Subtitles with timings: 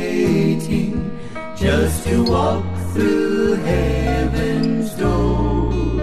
[0.00, 0.94] Waiting
[1.56, 6.00] just to walk through heaven's door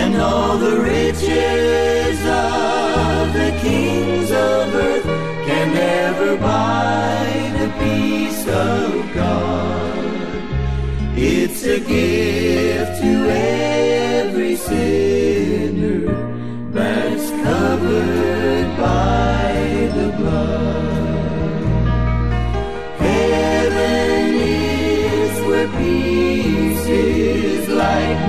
[0.00, 5.08] and all the riches of the kings of earth
[5.48, 7.24] can never buy
[7.60, 10.04] the peace of God.
[11.16, 15.87] It's a gift to every sinner
[26.88, 28.27] feels like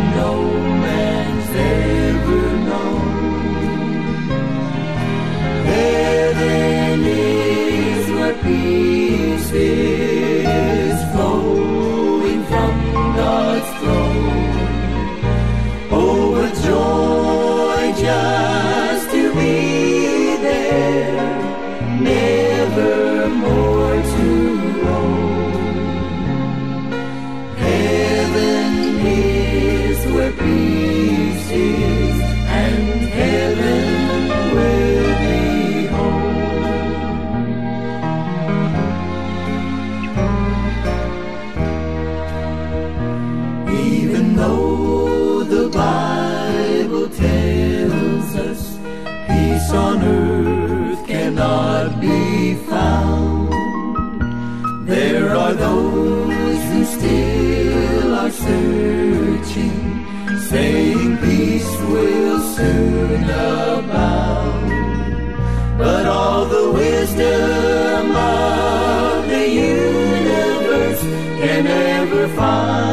[72.50, 72.89] heart.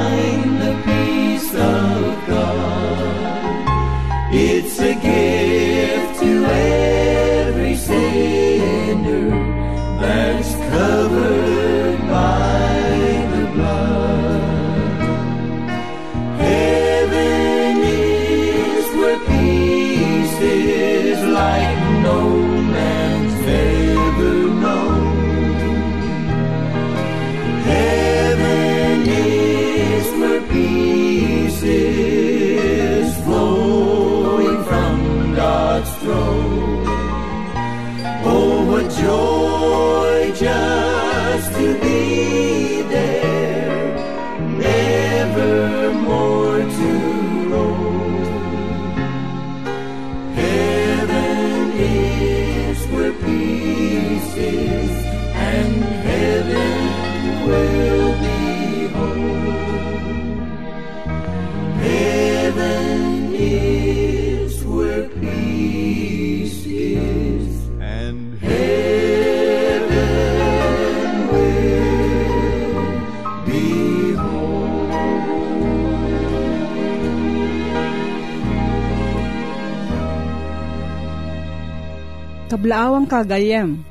[82.57, 83.85] Kablaawang kagayem.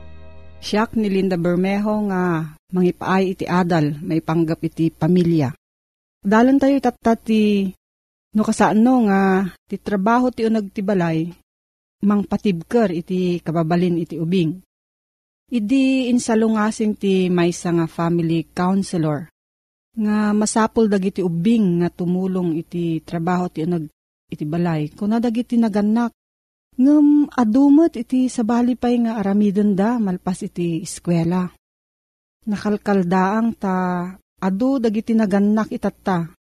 [0.57, 5.53] Siyak ni Linda Bermejo nga mangipaay iti adal, may panggap iti pamilya.
[6.25, 6.81] Dalan tayo
[8.33, 11.29] no kasaan no nga ti trabaho ti unag ti balay,
[12.09, 14.57] mang patibker iti kababalin iti ubing.
[15.53, 19.29] Idi insalungasing ti maysa nga family counselor
[19.93, 23.85] nga masapol dagiti ubing nga tumulong iti trabaho ti unag
[24.25, 24.89] iti balay.
[24.89, 26.17] Kuna dagiti naganak
[26.75, 31.47] Ngem adumot iti sabali pay nga aramidon da malpas iti eskwela.
[32.51, 33.75] Nakalkaldaang ta
[34.43, 36.35] adu dagiti nagannak itatta.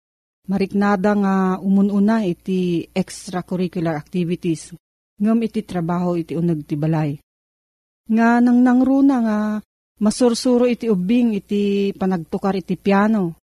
[0.50, 4.74] Mariknada nga umununa iti extracurricular activities.
[5.21, 7.15] Ngem iti trabaho iti uneg ti balay.
[8.09, 9.38] Nga nang nangruna nga
[10.01, 13.38] masursuro iti ubing iti panagtukar iti piano.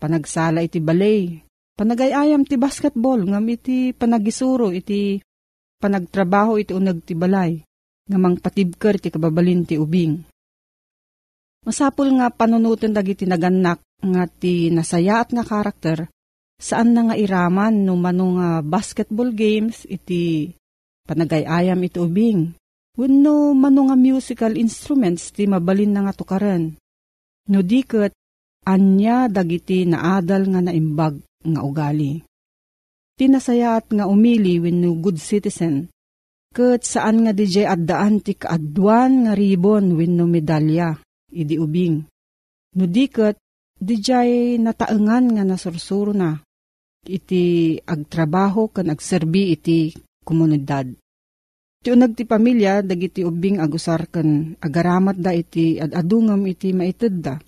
[0.00, 1.44] Panagsala iti balay.
[1.76, 5.20] Panagayayam ti basketball ngam iti panagisuro iti
[5.82, 7.58] panagtrabaho iti unag ti balay,
[8.06, 10.22] nga mang patibker ti kababalin ti ubing.
[11.66, 16.06] Masapul nga panunutin dagiti naganak nga ti nasaya at nga karakter,
[16.58, 20.54] saan na nga iraman no mano nga basketball games iti
[21.06, 22.54] panagayayam iti ubing.
[22.94, 26.76] Wenno mano nga musical instruments ti mabalin na nga tukaran.
[27.50, 28.14] No diket,
[28.62, 32.22] anya dagiti naadal nga naimbag nga ugali
[33.22, 35.86] tinasayaat nga umili wenno good citizen.
[36.50, 40.98] Kat saan nga DJ addaan ti kaadwan nga ribon wenno medalya,
[41.30, 42.02] idi ubing.
[42.74, 43.38] No diket,
[43.78, 44.10] DJ
[44.58, 46.34] nataengan nga nasursuro na,
[47.06, 49.94] iti agtrabaho kan agserbi iti
[50.26, 50.90] komunidad.
[51.82, 57.38] Ti unag ti pamilya, dagiti ubing agusar kan agaramat da iti adadungam iti maited da.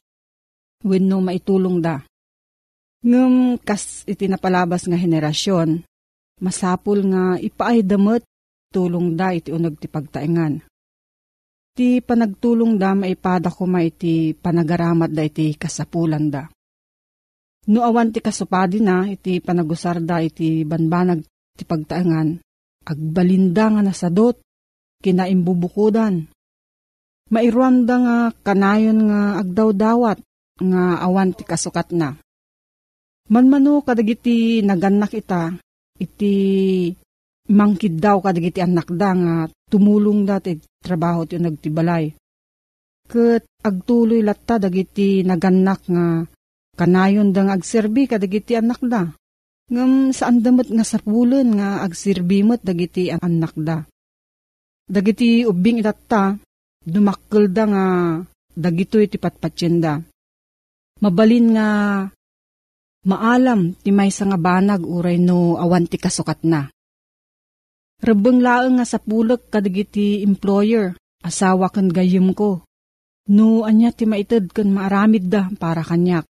[0.86, 1.98] Wenno maitulong da.
[3.04, 5.84] Ngem kas iti napalabas nga henerasyon,
[6.40, 8.24] masapul nga ipaay damet
[8.72, 10.64] tulong da iti unag ti pagtaengan.
[11.76, 16.48] Ti panagtulong da maipada ko ma iti panagaramat da iti kasapulan da.
[17.68, 21.20] No awan ti kasupadi na iti panagusar da iti banbanag
[21.60, 22.40] ti pagtaengan,
[22.88, 24.40] agbalinda nga nasadot,
[25.04, 26.24] kinaimbubukudan.
[27.28, 30.18] Mairuam da nga kanayon nga agdaw-dawat
[30.56, 32.16] nga awan ti kasukat na
[33.24, 35.56] Manmano kadagiti naganak ita,
[35.96, 36.34] iti
[37.48, 39.34] mangkid daw kadagiti anak da nga
[39.72, 42.12] tumulong da ti trabaho ti nagtibalay.
[43.04, 46.24] Kat agtuloy latta dagiti naganak nga
[46.76, 49.08] kanayon da nga agserbi kadagiti anak da.
[49.72, 53.88] Ngam saan damat nga sapulan nga agsirbimot dagiti anak da.
[54.84, 56.36] Dagiti ubing itatta,
[56.84, 57.84] dumakkel da nga
[58.52, 60.04] dagito iti patpatsyenda.
[61.00, 61.68] Mabalin nga
[63.04, 66.72] Maalam ti may nga banag uray no awan ti kasukat na.
[68.00, 72.64] Rebeng laeng nga sa pulak kadagiti employer, asawa kan gayem ko.
[73.28, 76.24] No anya ti maited kan maaramid da para kanyak.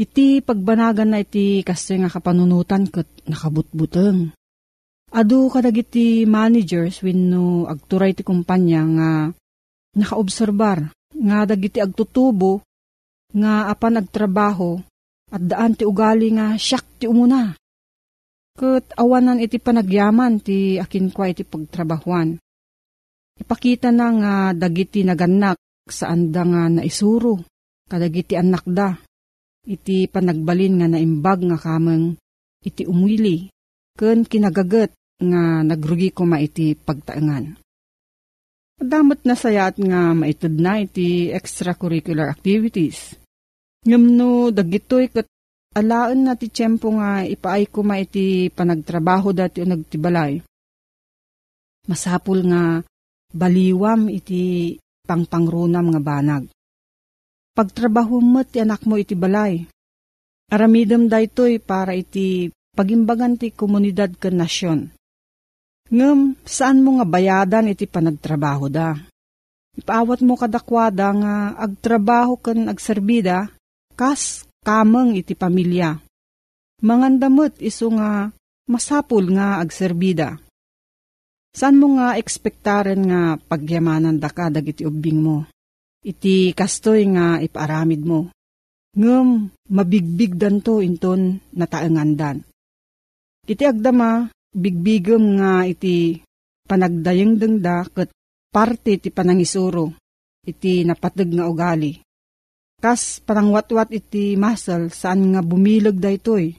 [0.00, 4.32] Iti pagbanagan na iti kasi nga kapanunutan kat nakabutbuteng.
[5.12, 9.10] Adu kadagiti managers wenno agturay ti kumpanya nga
[9.96, 12.60] nakaobserbar nga dagiti agtutubo
[13.32, 14.80] nga apan agtrabaho
[15.28, 17.52] at daan ti ugali nga siyak ti umuna.
[18.58, 22.40] Kat awanan iti panagyaman ti akin kwa iti pagtrabahuan.
[23.38, 27.38] Ipakita na nga dagiti naganak saan da nga naisuro,
[27.86, 28.98] kadagiti anak da.
[29.62, 32.18] Iti panagbalin nga naimbag nga kameng
[32.64, 33.52] iti umwili,
[33.94, 34.90] ken kinagagat
[35.22, 37.58] nga nagrugi ko ma iti pagtaengan.
[38.78, 43.18] Damot na sayat nga maitid na iti extracurricular activities.
[43.86, 45.26] Ngam no, dagitoy kat
[45.78, 50.42] alaan na ti tiyempo nga ipaay ko ma iti panagtrabaho dati o nagtibalay.
[51.86, 52.82] Masapul nga
[53.30, 54.74] baliwam iti
[55.06, 56.44] pangpangrunam nga banag.
[57.54, 59.62] Pagtrabaho mo ti anak mo iti balay.
[60.48, 64.80] Aramidam daytoy para iti pagimbagan ti komunidad ken nasyon.
[65.88, 68.96] Ngem, saan mo nga bayadan iti panagtrabaho da?
[69.78, 73.48] Ipaawat mo kadakwada nga agtrabaho ken agserbida
[73.98, 75.98] kas kameng iti pamilya.
[76.86, 78.30] Mangandamot iso nga
[78.70, 80.38] masapul nga agserbida.
[81.50, 85.50] San mo nga ekspektaren nga pagyamanan da ka dagiti ubing mo?
[86.06, 88.30] Iti kastoy nga iparamid mo.
[88.94, 92.46] Ngem, mabigbig danto inton nataengandan.
[93.42, 96.22] Iti agdama, bigbigem nga iti
[96.68, 98.14] panagdayeng da ket
[98.48, 99.96] parte ti panangisuro,
[100.46, 102.07] iti napateg nga ugali.
[102.78, 106.54] Kas parangwat-wat iti masal saan nga bumilag da itoy,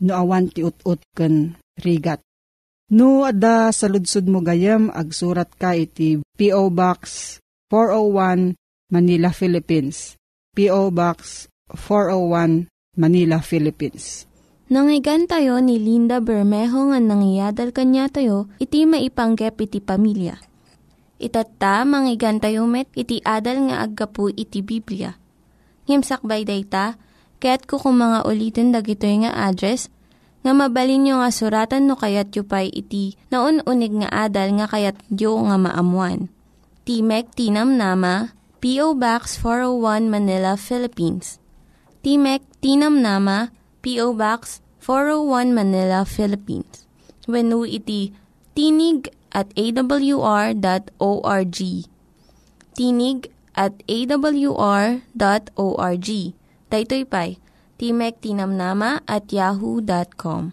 [0.00, 2.24] no awan ti ut-ut ken rigat.
[2.90, 6.74] No, adda sa ludsud mo gayam, agsurat ka iti P.O.
[6.74, 7.36] Box
[7.70, 8.58] 401
[8.90, 10.18] Manila, Philippines.
[10.56, 10.90] P.O.
[10.90, 12.66] Box 401
[12.98, 14.26] Manila, Philippines.
[14.72, 20.40] Nangyigan tayo ni Linda Bermejo nga nangyadal kanya tayo, iti maipanggep iti pamilya.
[21.22, 25.14] Itatta, manggigan tayo met, iti adal nga aggapu iti Biblia.
[25.90, 26.94] Ngimsakbay day ta,
[27.42, 29.90] kaya't kukumanga ulitin dagito nga address
[30.46, 34.70] nga mabalin nyo nga suratan no kayat yu pa'y iti na unig nga adal nga
[34.70, 36.30] kayat yu nga maamuan.
[36.86, 38.30] Timek Tinam Nama,
[38.62, 38.94] P.O.
[38.94, 41.42] Box 401 Manila, Philippines.
[42.00, 43.50] Timek Tinam Nama,
[43.84, 44.14] P.O.
[44.14, 46.88] Box 401 Manila, Philippines.
[47.28, 48.16] When iti
[48.56, 50.58] tinig at awr.org.
[52.74, 53.18] Tinig
[53.54, 54.98] at awr.org.
[56.70, 57.30] Daytoy pa'y
[57.80, 60.52] Timek Tinamnama at yahoo.com.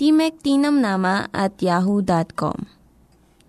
[0.00, 2.76] Timek Tinamnama at yahoo.com.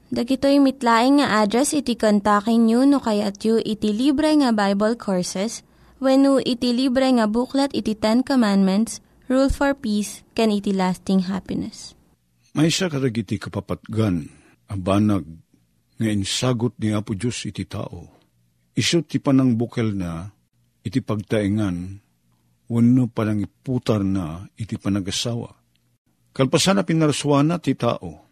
[0.08, 5.68] Dagitoy mitlaing nga address iti kontakin nyo no kayat yu iti libre nga Bible Courses
[6.00, 11.28] when no iti libre nga buklat iti Ten Commandments, Rule for Peace, can iti lasting
[11.28, 11.92] happiness.
[12.56, 14.32] May isa karagiti kapapatgan,
[14.72, 15.28] abanag,
[16.00, 18.17] nga insagot ni Apo Diyos iti tao.
[18.78, 20.30] Iso ti panang bukel na,
[20.86, 21.98] iti pagtaingan,
[22.70, 25.50] wano palang iputar na iti panagasawa.
[26.30, 28.30] Kalpasan na pinaraswana ti tao.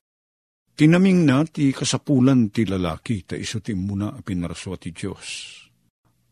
[0.77, 5.27] Tinaming na ti kasapulan ti lalaki, ta iso ti muna a pinaraswa ti Diyos.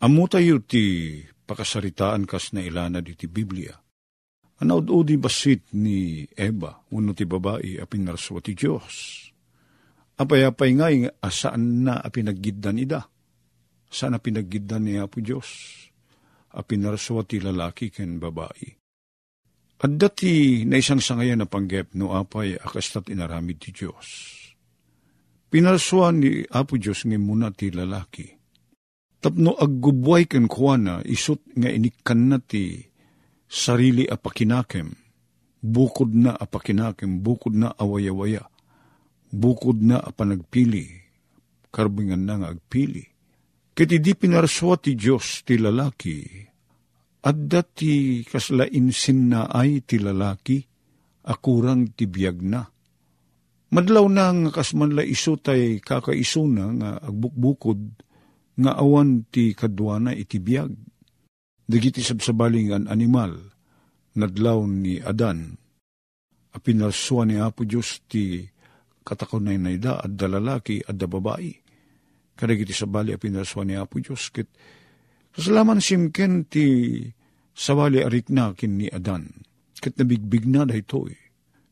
[0.06, 3.74] Amo tayo ti pakasaritaan kas na ilana di ti Biblia.
[4.62, 9.26] Anaud-udi basit ni Eva, uno ti babae a pinaraswa ti Diyos.
[10.20, 10.88] Apay-apay nga
[11.24, 13.10] asaan na a pinaggidan ida.
[13.94, 15.84] Saan a pinaggidan ni Apo Diyos?
[16.54, 18.70] a pinaraswa lalaki ken babae.
[19.84, 24.08] At dati na isang sangayan na panggep no apay akastat inaramid ti Diyos.
[25.52, 28.26] Pinaraswa ni Apo Diyos nga muna ti lalaki.
[29.20, 32.80] Tapno aggubway ken kuana isut nga inikan na ti
[33.50, 34.88] sarili apakinakem.
[35.64, 38.44] Bukod na apakinakem, bukod na awaya-waya.
[39.32, 40.92] Bukod na apanagpili.
[41.72, 43.13] Karbingan na nga agpili
[43.74, 46.22] Ket di pinaraswa ti Diyos ti lalaki,
[47.26, 50.62] at dati kaslainsin na ay ti lalaki,
[51.26, 52.62] akurang ti biyag na.
[53.74, 57.82] Madlaw na nga kasman la iso tay kakaiso na nga agbukbukod,
[58.62, 60.70] nga awan ti kadwana iti biyag.
[61.66, 63.34] Dagiti sabsabaling an animal,
[64.14, 65.58] nadlaw ni Adan,
[66.54, 68.46] a pinaraswa ni Apo Diyos ti
[69.02, 71.63] katakunay na ida at dalalaki at da babae
[72.36, 74.30] kadagiti sabali a pinaswa ni Apo Diyos.
[74.34, 74.50] Kit,
[75.34, 76.66] kasalaman simken ti
[77.54, 79.46] sabali arik na kin ni Adan.
[79.78, 81.20] Kit nabigbig na da ito eh.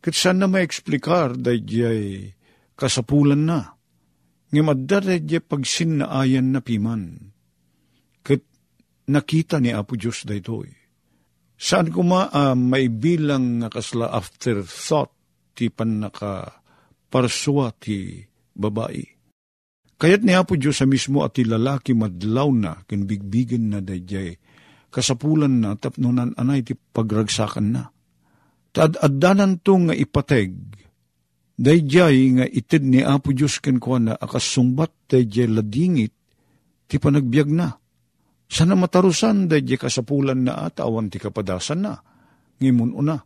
[0.02, 2.34] Kit saan na maeksplikar da jay
[2.76, 3.78] kasapulan na.
[4.52, 7.32] Ngamadda da jay pagsin na ayan na piman.
[8.26, 8.44] Kit
[9.08, 10.76] nakita ni Apo Diyos da ito eh.
[11.62, 15.14] Saan ko ma uh, may bilang nga kasla afterthought
[15.54, 16.58] ti panaka
[17.12, 18.18] parswa ti
[18.58, 19.21] babae
[20.02, 24.34] Kayat niya po Diyos sa mismo at lalaki madlaw na, kinbigbigan na dayjay,
[24.90, 27.94] kasapulan na, tapnunan anay ti pagragsakan na.
[28.74, 30.58] Tad-addanan to nga ipateg,
[31.54, 36.18] dayjay nga itid ni Apo Diyos ken kwa na akasungbat dayjay ladingit,
[36.90, 37.70] ti panagbiag na.
[38.50, 41.94] Sana matarusan dayjay kasapulan na at awan ti kapadasan na,
[42.58, 43.22] ngimun una.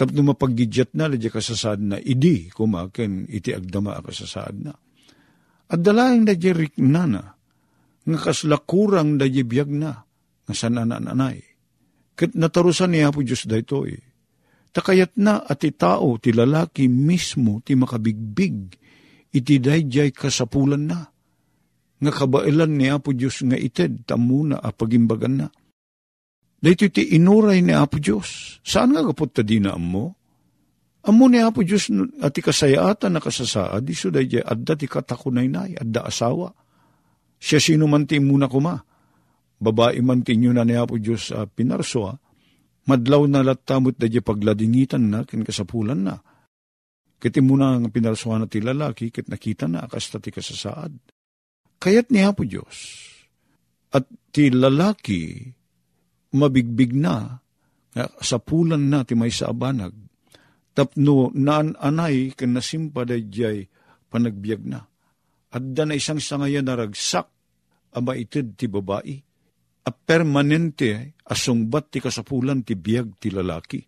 [0.00, 4.72] Tapno mapagidyat na, dayjay kasasad na, idi kumaken iti agdama akasasaad na
[5.70, 7.22] at dalaing da jerik nana,
[8.02, 10.02] nga kaslakurang da biyag na,
[10.46, 11.38] nga sanananay.
[12.18, 14.02] Kat natarusan niya po Diyos da ito eh.
[14.70, 18.76] Takayat na at tao ti lalaki mismo ti makabigbig,
[19.30, 21.00] iti dayjay kasapulan na.
[22.00, 25.48] Nga kabailan niya po Diyos nga ited, tamuna a pagimbagan na.
[26.60, 28.60] Dahito ti inuray ni Apo Diyos.
[28.60, 30.19] Saan nga kapot ta di na mo?
[31.00, 31.88] Amo ni Apo Diyos
[32.20, 36.52] at ikasayaatan na kasasaad, iso da jay adda ti katakunay na, adda asawa.
[37.40, 38.76] Siya sino man ti muna kuma.
[39.60, 42.12] Babae man ti na ni Apo Diyos uh, pinarsoa,
[42.84, 46.20] madlaw na latamot da jay pagladingitan na, kin kasapulan na.
[47.20, 50.92] Kiti muna ang pinarsoa na ti lalaki, kit nakita na akasta ti kasasaad.
[51.80, 53.08] Kayat ni Apo Diyos,
[53.96, 54.04] at
[54.36, 55.48] ti lalaki,
[56.36, 57.40] mabigbig na,
[58.20, 58.36] sa
[58.76, 60.09] na ti may sa abanag,
[60.74, 63.66] tapno naan anay ken nasimpa jay
[64.10, 64.80] panagbiag na.
[65.50, 67.26] Adda na isang sangayan na ragsak
[67.96, 69.16] ama itid ti babae.
[69.80, 73.80] A permanente asungbat ti kasapulan ti biag ti lalaki.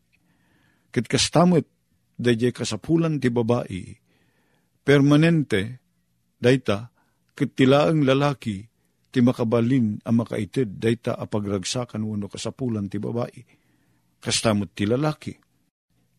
[0.92, 1.66] Ket kastamot
[2.22, 3.82] dayjay kasapulan ti babae,
[4.86, 5.82] permanente,
[6.38, 6.94] dayta,
[7.34, 8.62] ket tilaang lalaki,
[9.12, 13.42] ti makabalin ang makaitid, dayta apagragsakan wano kasapulan ti babae.
[14.22, 15.34] Kastamot ti lalaki.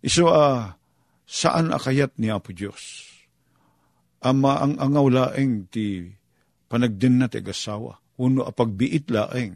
[0.04, 0.64] Iso a, uh,
[1.24, 3.08] saan akayat ni Apo Diyos?
[4.20, 6.12] Ama ang angaw laeng ti
[6.68, 9.56] panagdin na ti gasawa, uno apagbiit laeng,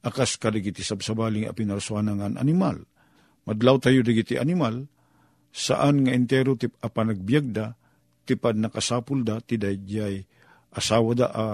[0.00, 2.80] akas kaligiti sabsabaling a pinarsuanangan animal.
[3.44, 4.88] Madlaw tayo digiti animal,
[5.52, 7.76] saan nga entero tip a panagbiagda,
[8.24, 10.24] tipad nakasapul da, ti dayjay
[10.72, 11.46] asawa da a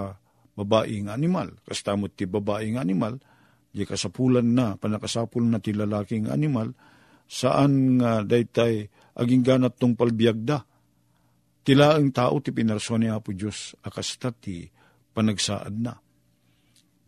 [0.54, 1.50] babae nga animal.
[1.66, 3.18] Kastamot ti babae nga animal,
[3.74, 6.70] di kasapulan na, panakasapul na ti lalaking animal,
[7.28, 8.88] saan nga daytay
[9.20, 10.64] aging ganat tong palbiagda.
[11.62, 14.64] Tila ang tao ti pinarso ni Apo Diyos, akasta ti
[15.12, 15.92] panagsaad na.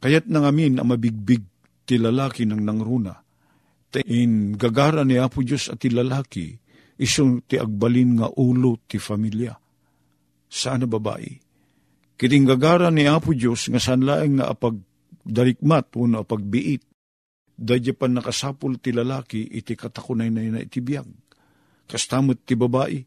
[0.01, 1.41] Kayat nang amin ang mabigbig
[1.89, 3.17] ti lalaki ng nangruna.
[4.05, 6.53] In gagara ni Apo Diyos at ti lalaki,
[7.01, 9.57] isong ti agbalin nga ulo ti familia.
[10.51, 11.33] Sana babae?
[12.21, 14.77] Kiting gagara ni Apo Diyos nga sanlaeng nga apag
[15.25, 16.85] darikmat uno apagbiit.
[17.61, 21.05] Dadya pa nakasapul ti lalaki iti katakunay na na itibiyag.
[21.85, 23.05] Kastamot ti babae,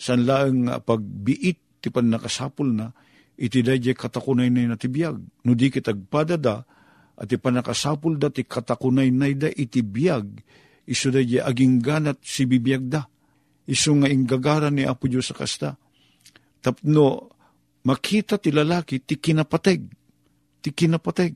[0.00, 2.88] sanlaeng nga apagbiit ti pan nakasapul na
[3.36, 5.20] iti dayjay katakunay na natibiyag.
[5.44, 6.64] No di kitagpadada,
[7.20, 10.40] at ipanakasapul da ti katakunay na da iti biyag,
[10.88, 13.04] iso dayjay aging ganat si bibiyag da.
[13.68, 15.76] Iso nga inggagara ni Apo Diyos sa kasta.
[16.64, 17.28] Tapno,
[17.84, 19.80] makita ti lalaki ti kinapateg,
[20.64, 21.32] ti kinapateg,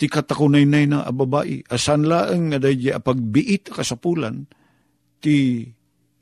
[0.00, 4.48] ti katakunay na na babae, asan laeng nga dayjay apagbiit kasapulan,
[5.20, 5.68] ti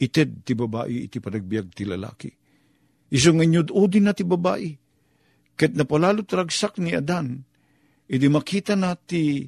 [0.02, 2.30] ited ti babae iti panagbiag ti lalaki.
[3.14, 4.88] Iso nga nyud udin na ti babae,
[5.58, 7.42] Ket napalalo tragsak ni Adan,
[8.06, 9.42] idi makita na ti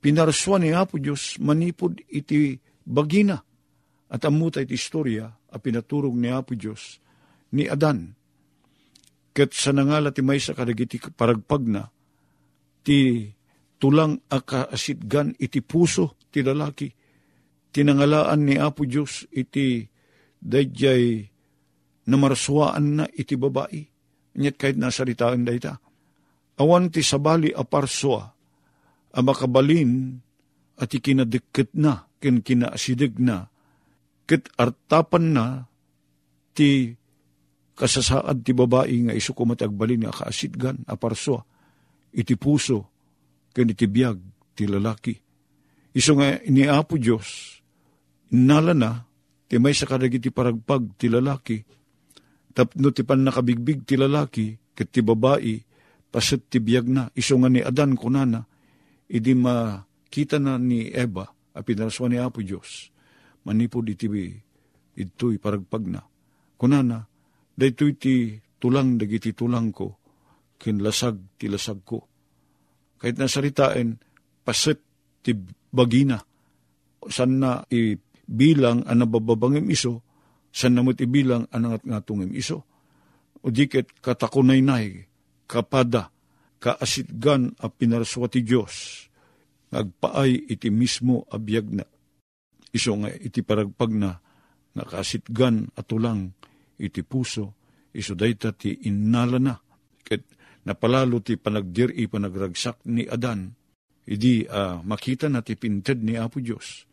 [0.00, 2.56] pinarswa ni Apo Diyos manipod iti
[2.88, 3.36] bagina
[4.08, 6.96] at amuta iti istorya a pinaturog ni Apo Diyos
[7.52, 8.16] ni Adan.
[9.36, 11.84] Ket sa nangala ti maysa kadagiti paragpag na
[12.80, 13.28] ti
[13.78, 16.90] tulang akaasitgan iti puso ti lalaki.
[17.72, 19.86] Tinangalaan ni Apo Diyos iti
[20.38, 21.22] dayjay
[22.08, 23.98] namarswaan na iti babae
[24.38, 25.74] Nyet kahit nasaritaan da ita.
[26.62, 28.22] Awan ti sabali aparswa,
[29.10, 30.14] a makabalin
[30.78, 33.50] at ikinadikit na, kin kinaasidig na,
[34.30, 35.44] kit artapan na
[36.54, 36.94] ti
[37.74, 41.42] kasasaad ti babae nga iso kumatagbalin nga kaasidgan, aparswa,
[42.14, 42.90] iti puso,
[43.52, 44.18] kin iti biyag
[44.54, 45.14] ti lalaki.
[45.94, 47.58] Iso nga ni Apo Diyos,
[48.34, 49.06] nala na,
[49.48, 51.58] ti may sa kadagiti paragpag ti lalaki,
[52.58, 55.62] Tapno ti pan nakabigbig ti lalaki, ket ti babae,
[56.10, 58.42] pasit ti biyag na, iso nga ni Adan kunana,
[59.06, 61.22] idi makita na ni Eva,
[61.54, 62.90] a pinaraswa ni Apo Diyos,
[63.46, 64.10] manipod iti
[64.98, 66.02] ito'y paragpag na.
[66.58, 67.06] Kunana,
[67.54, 69.94] daytoy ti tulang dagiti tulang ko,
[70.58, 72.07] kinlasag ti lasag ko.
[72.98, 73.98] Kahit nasaritain,
[74.42, 74.82] pasit
[75.22, 75.34] ti
[75.70, 76.18] bagina,
[77.06, 80.02] san na ibilang ang nabababangim iso,
[80.50, 82.02] san namot ibilang anangat nga
[82.34, 82.66] iso.
[83.38, 85.06] O diket katakunay-nay,
[85.46, 86.10] kapada,
[86.58, 89.06] kaasitgan a pinaraswa Diyos,
[89.70, 91.86] nagpaay iti mismo abiyag na.
[92.74, 94.10] Iso nga iti paragpag na,
[94.74, 96.34] nga kaasitgan at tulang
[96.82, 97.54] iti puso,
[97.94, 99.54] iso dayta ti innala na.
[100.02, 100.37] Ket
[100.68, 103.48] napalalo ti panagdiri panagragsak ni Adan,
[104.04, 106.84] idi uh, makita na ti pinted ni Apo Diyos,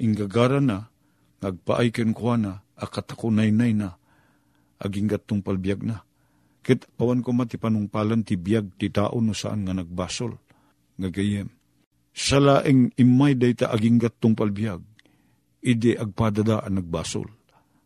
[0.00, 0.88] inggagara na,
[1.44, 4.00] nagpaay ken na, akatakunaynay na,
[4.80, 6.00] aging gatong palbiag na.
[6.64, 10.32] Kit awan ko mati panungpalan ti biag ti tao no saan nga nagbasol,
[10.96, 11.52] nga gayem.
[12.16, 14.80] Sa laeng imay dayta aging gatong palbiag,
[15.60, 17.28] ide agpadada ang nagbasol.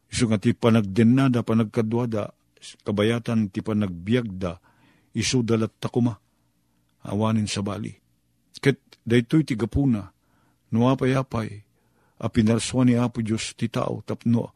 [0.07, 2.31] Iso nga ti panagdenada, panagkadwada,
[2.87, 4.72] kabayatan ti panagbiagda,
[5.13, 6.17] iso dalat takuma,
[7.05, 7.93] awanin sa bali.
[8.63, 10.07] Ket daytoy ti gapuna,
[10.71, 11.51] nuapay-apay,
[12.23, 14.55] a pinarswa ni Apo Diyos ti tao tapno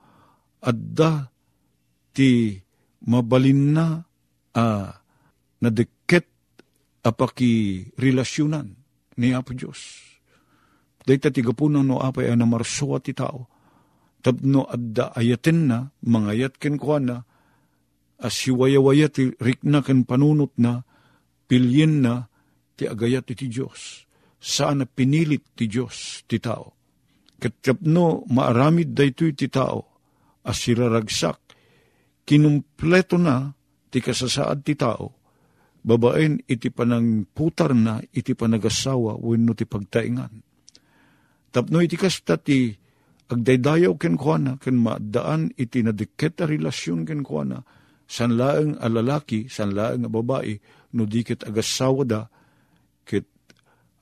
[0.62, 1.26] adda
[2.14, 2.54] ti
[3.10, 3.86] mabalin na
[4.54, 4.88] uh,
[5.58, 6.30] nadeket
[7.02, 8.70] apaki relasyonan
[9.18, 10.06] ni Apo Diyos.
[11.06, 13.46] Dahita ti gapunan no apay na marsuwa ti tao.
[14.22, 16.98] Tapno adda ayaten na, mangayat ken kwa
[18.20, 20.84] na, as siwayawaya ti rikna ken panunot na,
[21.48, 22.28] pilyin na,
[22.76, 24.04] ti agayat ti Diyos.
[24.36, 26.76] Saan na pinilit ti Diyos ti tao.
[27.36, 29.84] Katapno maaramid daytoy ti tao,
[30.44, 31.40] as siraragsak,
[32.24, 33.52] kinumpleto na
[33.92, 35.12] ti kasasaad ti tao,
[35.86, 40.32] babaen iti panang putar na iti panagasawa wenno ti pagtaingan.
[41.54, 42.74] Tapno iti kasta ti
[43.30, 47.62] agdaydayaw ken kuana, ken maadaan iti nadikit a relasyon ken kuana,
[48.06, 50.58] san laeng a lalaki, san laeng a babae,
[50.94, 52.20] no dikit agasawa da,
[53.02, 53.26] kit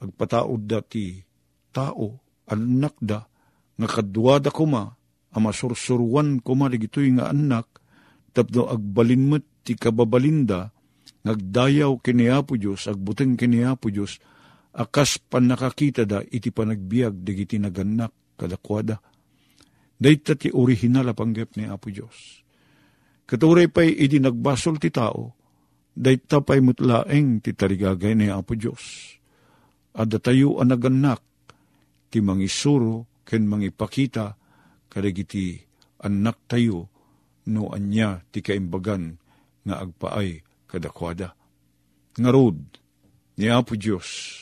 [0.00, 1.24] agpataod da ti
[1.72, 3.24] tao, anak da,
[3.74, 4.94] nga kadwada kuma,
[5.34, 7.66] ama sursurwan kuma ligitoy nga anak,
[8.30, 10.70] tapno agbalinmet ti kababalinda,
[11.24, 14.20] nagdayaw kini Apo Diyos, agbuteng kini Apo Diyos,
[14.76, 19.00] akas pan nakakita da iti panagbiag digiti naganak kadakwada.
[19.94, 22.43] Dayta ti original a panggap ni Apo Diyos.
[23.24, 25.32] Katuray pa'y iti nagbasol ti tao,
[25.96, 29.16] dayta pa'y mutlaeng ti tarigagay ni Apo Diyos.
[29.96, 31.24] Ada tayo ang naganak,
[32.12, 34.36] ti mangisuro, ken mangipakita,
[34.92, 35.56] kadagiti
[36.04, 36.92] anak tayo,
[37.48, 39.16] no anya ti kaimbagan
[39.64, 41.32] nga agpaay kadakwada.
[42.20, 42.58] Ngarod,
[43.40, 44.36] ni Apo Diyos,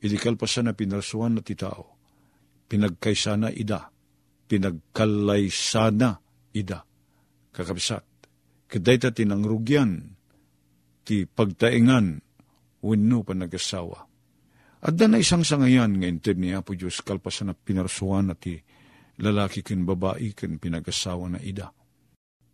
[0.00, 2.00] iti kalpasan na pinarsuan na ti tao,
[2.72, 3.92] pinagkaysana ida,
[4.48, 6.10] pinagkalaysana
[6.56, 6.80] ida,
[7.52, 8.13] kakabsat,
[8.74, 10.02] kaday ta tinangrugyan,
[11.06, 12.18] ti pagtaingan,
[12.82, 14.10] wenno pa nagasawa.
[14.84, 18.58] At na isang sangayan nga inted ni Apo Diyos kalpasan na pinarsuan na ti
[19.22, 21.72] lalaki ken babae ken pinagasawa na ida.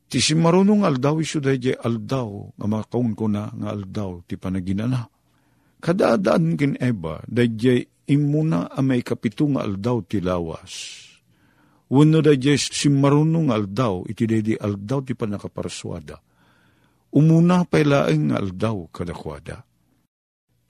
[0.06, 5.11] Ti si marunong aldaw iso dayjay aldaw nga makaun ko na nga aldaw ti panaginana.
[5.83, 11.09] Kadaadaan ken Eva dayjay imuna a may kapito nga aldaw ti lawas.
[11.90, 16.22] Wano dayjay si marunong aldaw iti daydi aldaw ti panakaparaswada.
[17.11, 19.66] Umuna pay laeng nga aldaw kadakwada.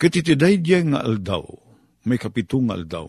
[0.01, 1.45] Katitiday diya nga aldaw,
[2.09, 3.05] may kapitong aldaw,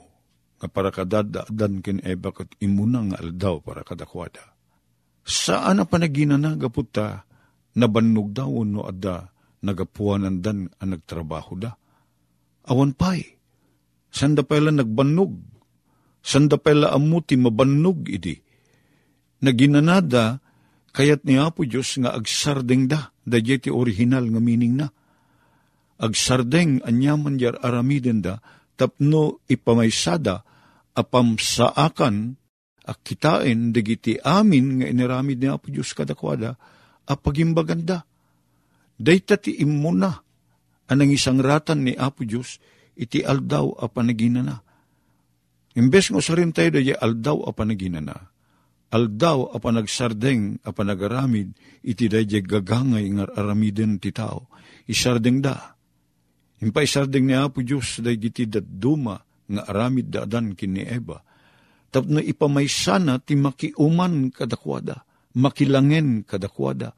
[0.60, 4.44] nga para kadadaadan ken eba kat imuna nga aldaw para kadakwada.
[5.24, 7.24] Saan na panaginana gaputa,
[7.80, 9.32] nabannog daw no adda,
[9.64, 11.72] nagapuanan dan ang nagtrabaho da.
[12.68, 13.24] Awan pay,
[14.12, 15.32] sanda pala nagbannog,
[16.22, 18.38] sanda pala amuti mabannog idi.
[19.42, 20.38] Naginanada,
[20.94, 24.88] kayat ni Apo Diyos nga agsardeng da, da ti original nga meaning na
[26.02, 28.42] agsardeng anyaman jar aramiden da,
[28.74, 30.42] tapno ipamaysada,
[30.98, 32.34] apam saakan,
[32.82, 36.58] akitain, digiti amin nga iniramid ni Apo Diyos kadakwada,
[37.06, 38.02] apagimbaganda.
[38.98, 40.14] Dayta ti imuna,
[40.90, 42.58] anang isang ratan ni Apo Diyos,
[42.98, 44.66] iti aldaw a panaginana.
[45.78, 48.18] Imbes ngo sa rin tayo dahi aldaw a panaginana,
[48.92, 51.56] aldaw a panagsardeng a panagaramid,
[51.88, 54.52] iti dahi gagangay nga aramiden ti tao,
[54.92, 55.72] isardeng da,
[56.62, 59.18] Impaisardeng ni Apo Diyos day giti duma
[59.50, 61.18] nga aramid daadan kini Eva.
[61.90, 65.02] Tapno ipamaysana ti makiuman kadakwada,
[65.36, 66.94] makilangen kadakwada.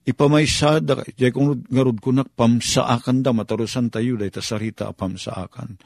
[0.00, 5.76] Ipamaysada, jay kung ngarod kunak pamsaakan da, matarusan tayo day tasarita pamsaakan.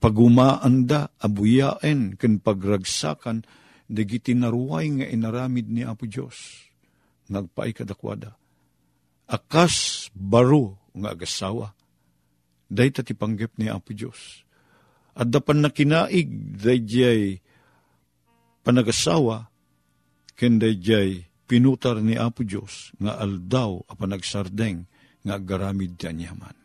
[0.00, 3.44] Pagumaan da, abuyaen, ken pagragsakan,
[3.84, 6.66] dagiti naruway nga inaramid ni Apo Diyos.
[7.28, 8.34] Nagpaay kadakwada.
[9.28, 11.76] Akas baro nga agasawa
[12.70, 14.46] day ti panggap ni Apo Diyos.
[15.18, 17.42] At dapan na kinaig, day
[18.62, 19.50] panagasawa,
[20.38, 24.86] ken day pinutar ni Apo Diyos, nga aldaw a panagsardeng,
[25.26, 26.59] nga garamid ti anyaman.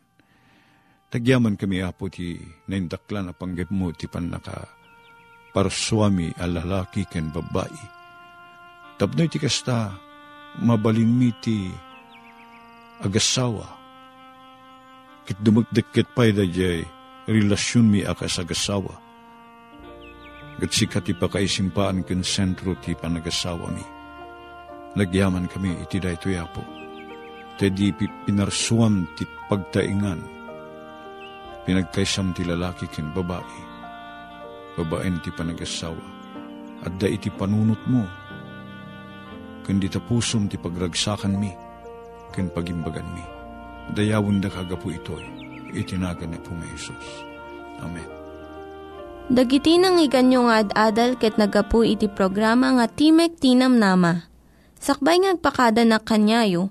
[1.16, 2.36] Tagyaman kami, Apo, ti
[2.68, 4.68] naindakla na panggap mo, ti panaka
[5.56, 7.84] paraswami a lalaki ken babae.
[9.00, 9.96] Tapno ti kasta,
[10.60, 11.72] mabalin mi ti
[13.00, 13.64] agasawa,
[15.24, 16.84] Kit dumagdikit pa'y da jay,
[17.24, 18.92] relasyon mi akas agasawa.
[20.60, 23.84] Gat sikat ipakaisimpaan ken sentro ti panagasawa mi.
[25.00, 26.60] Nagyaman kami iti da ito yapo.
[27.56, 27.88] Te di
[28.28, 30.35] pinarsuam ti pagtaingan.
[31.66, 33.58] Pinagkaisam ti lalaki ken babae.
[34.78, 36.14] Babaen ti panagasawa.
[36.86, 38.06] At da iti panunot mo.
[39.66, 41.50] Ken di tapusom ti pagragsakan mi.
[42.30, 43.36] Ken pagimbagan mi
[43.94, 45.22] dayawon da kagapu itoy,
[45.70, 46.72] itinagan na po may.
[47.84, 48.08] Amen.
[49.26, 54.22] Dagiti nang iganyo nga ad-adal ket nagapu iti programa nga Timek Tinam Nama.
[54.78, 56.70] Sakbay ngagpakada na kanyayo,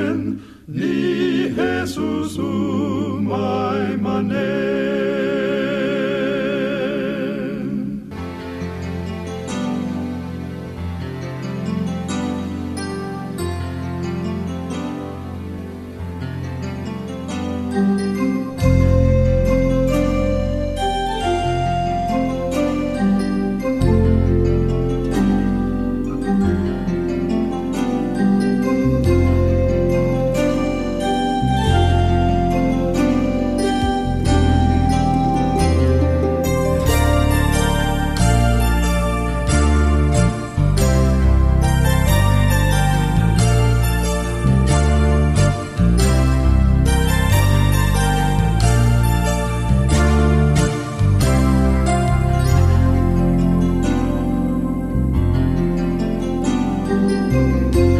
[57.01, 57.90] Música